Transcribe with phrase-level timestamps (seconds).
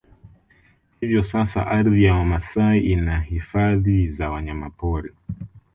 [1.01, 5.13] Hivyo sasa ardhi ya Wamasai ina Hifadhi za Wanyamapori